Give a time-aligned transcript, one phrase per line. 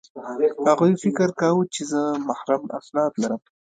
[0.69, 3.41] هغوی فکر کاوه چې زه محرم اسناد لرم